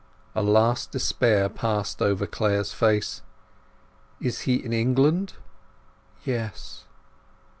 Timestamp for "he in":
4.49-4.73